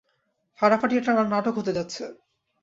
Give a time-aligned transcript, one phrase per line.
[0.59, 2.03] ফাটাফাটি একটা নাটক হতে যাচ্ছে।